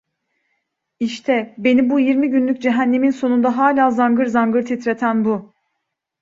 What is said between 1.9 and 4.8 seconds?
yirmi günlük cehennemin sonunda hala zangır zangır